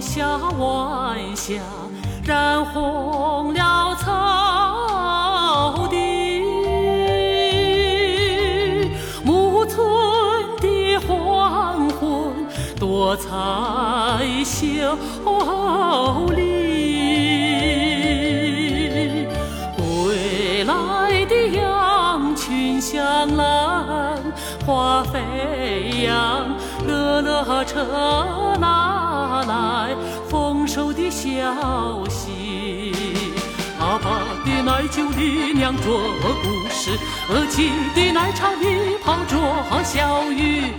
[0.00, 0.24] 下
[0.58, 1.54] 晚霞，
[2.24, 6.44] 染红了草地。
[9.24, 9.86] 暮春
[10.60, 12.32] 的黄昏，
[12.78, 13.28] 多彩
[14.44, 14.96] 秀
[16.34, 16.46] 丽。
[19.76, 24.16] 归来的羊群响朗，
[24.64, 25.20] 花飞
[26.04, 26.56] 扬，
[26.86, 27.84] 乐乐车
[28.60, 29.07] 那
[31.18, 32.94] 消息。
[33.80, 36.96] 阿爸的奶酒里酿着故事，
[37.28, 39.36] 鹅鸡的奶茶里泡着
[39.82, 40.74] 小鱼。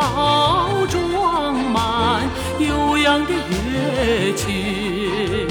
[0.00, 2.26] 包装满
[2.58, 5.46] 悠扬的乐曲。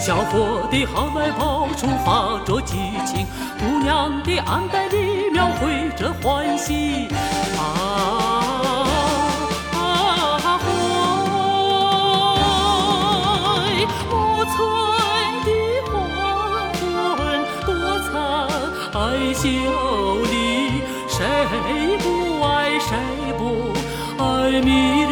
[0.00, 3.26] 小伙的好来宝抒发着激情，
[3.58, 7.08] 姑娘的安带里描绘着欢喜。
[7.56, 7.60] 啊
[9.72, 9.78] 啊
[10.44, 10.58] 嗨！
[14.10, 14.12] 暮
[14.44, 14.54] 春
[15.46, 15.48] 的
[15.90, 15.92] 黄
[16.82, 16.84] 昏
[17.64, 17.68] 多
[18.10, 18.12] 彩
[19.32, 19.42] 秀
[20.30, 20.34] 丽，
[21.16, 22.96] 谁不爱谁
[23.38, 23.72] 不
[24.20, 25.03] 爱你？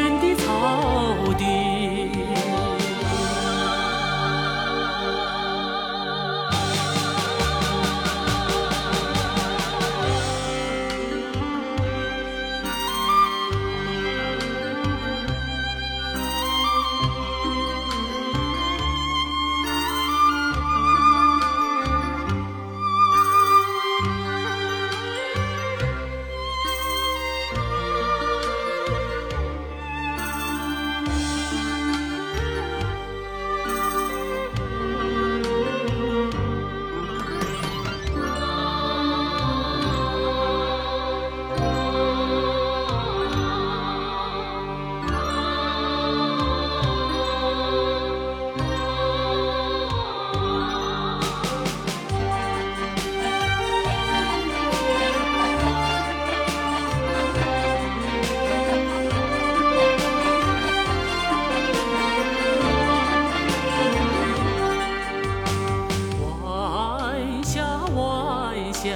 [68.82, 68.90] 霞，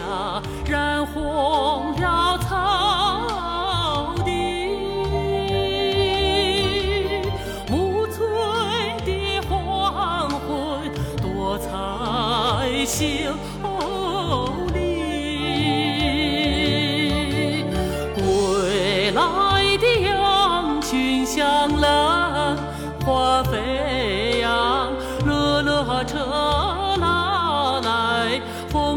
[0.68, 4.32] 染红了草地。
[7.70, 8.18] 暮春
[9.04, 10.90] 的黄昏，
[11.22, 11.68] 多彩
[12.84, 13.04] 秀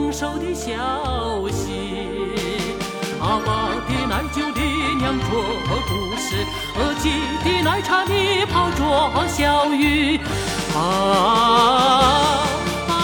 [0.09, 0.73] 丰收的消
[1.49, 1.69] 息。
[3.21, 4.61] 阿爸的奶酒里
[4.97, 5.23] 酿着
[5.87, 6.43] 故事，
[6.79, 7.11] 鹅鸡
[7.43, 10.17] 的奶茶里泡着小鱼。
[10.75, 10.77] 啊
[12.87, 12.95] 啊